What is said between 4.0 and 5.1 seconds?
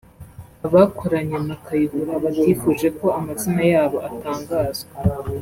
atangazwa